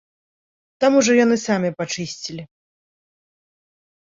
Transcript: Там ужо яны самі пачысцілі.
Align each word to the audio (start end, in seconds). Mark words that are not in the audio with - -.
Там 0.83 0.91
ужо 1.01 1.11
яны 1.17 1.35
самі 1.41 1.69
пачысцілі. 1.81 2.43